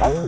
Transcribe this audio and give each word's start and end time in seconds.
Oh, 0.00 0.27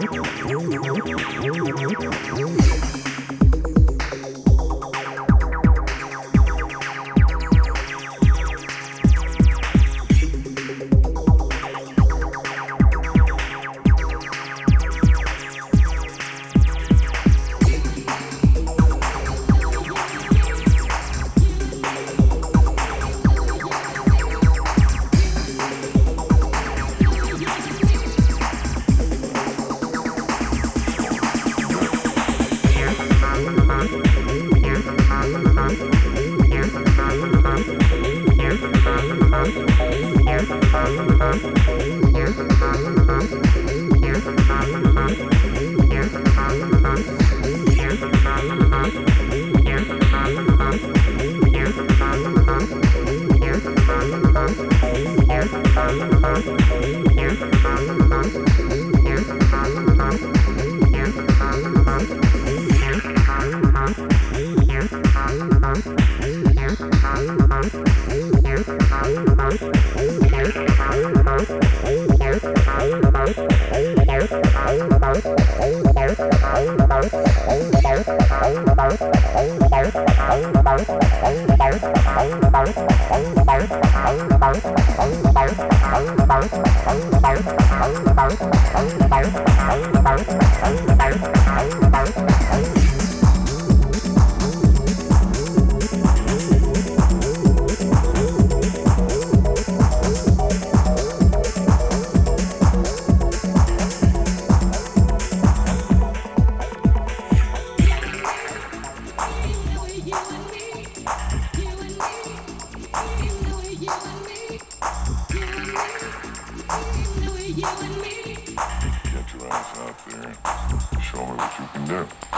do. 121.91 122.30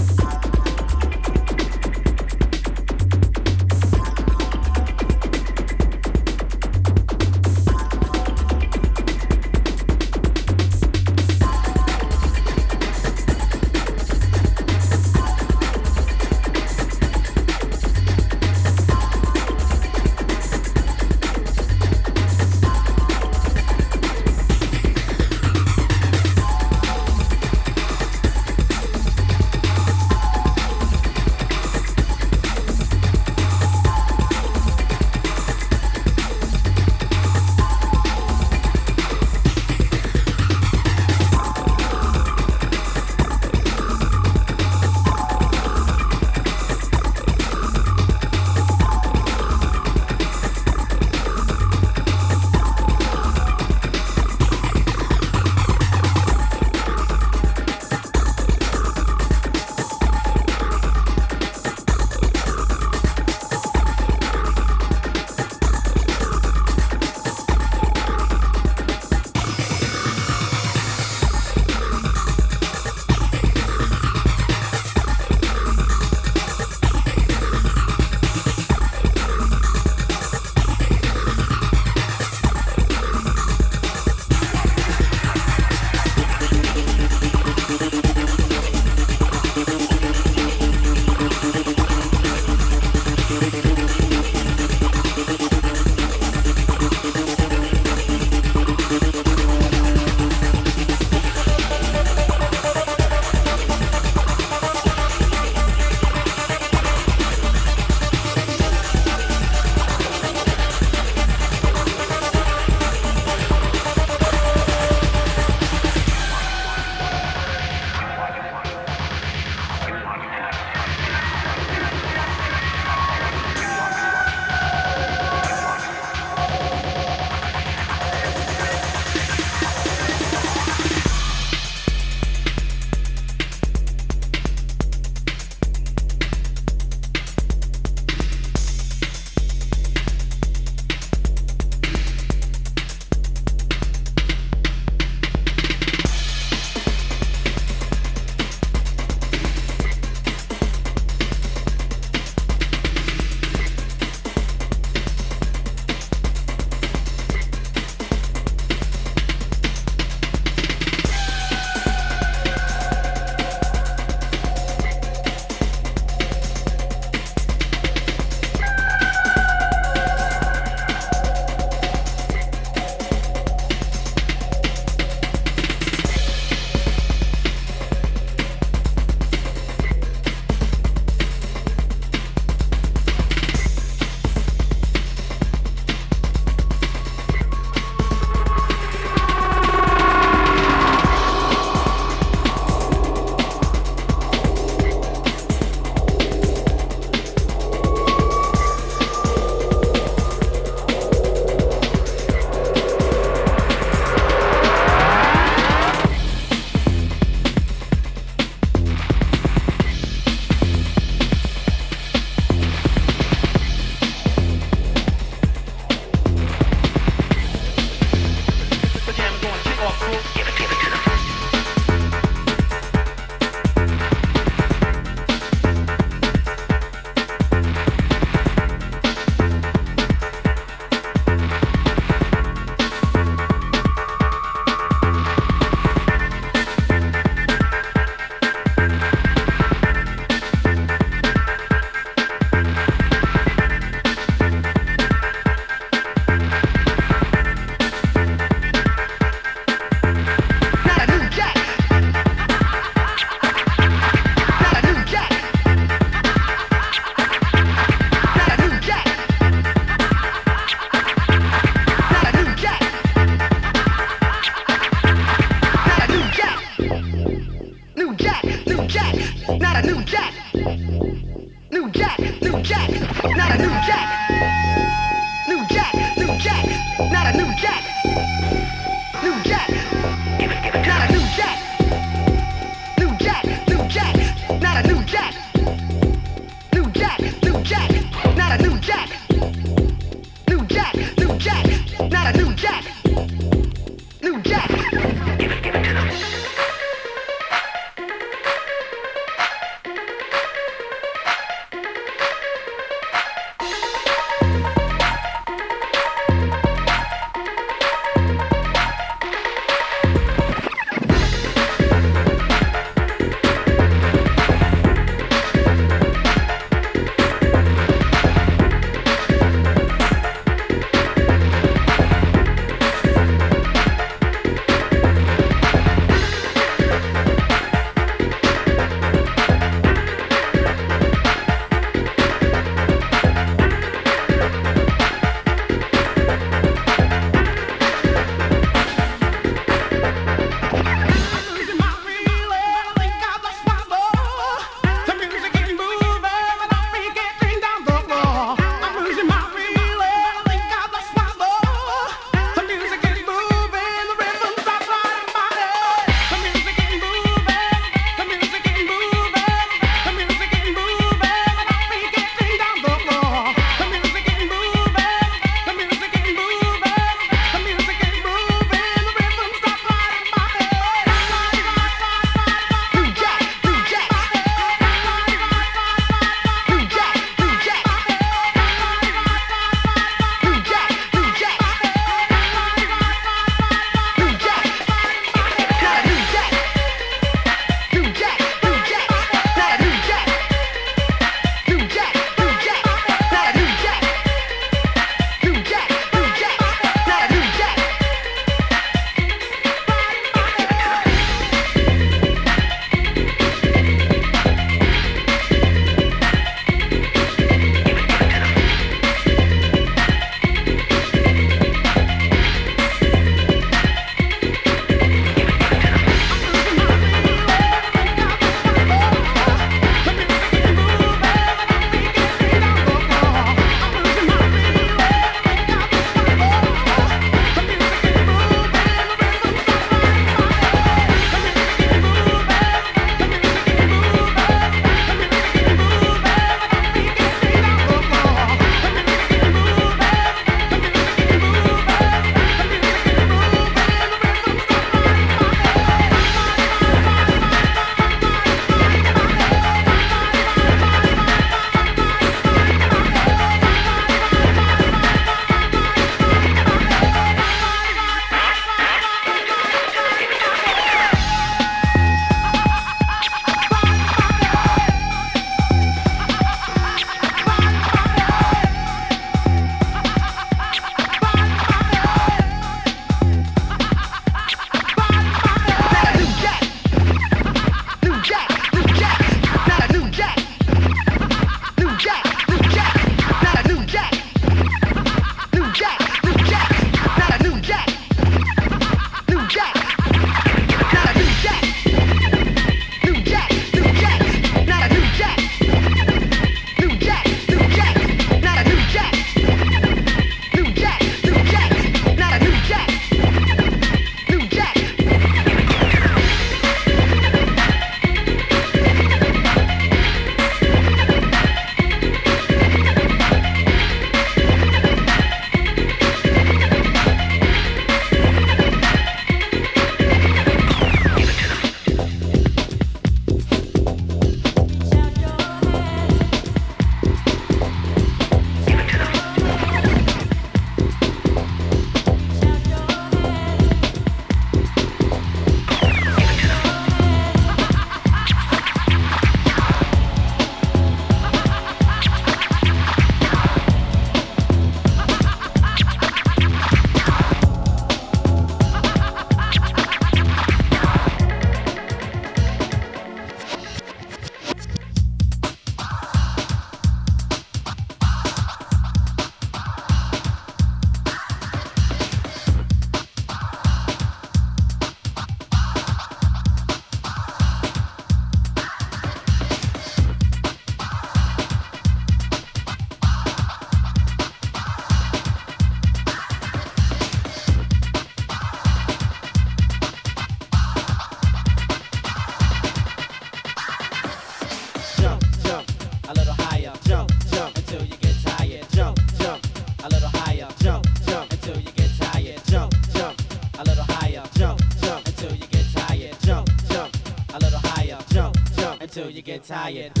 Tired. 599.41 600.00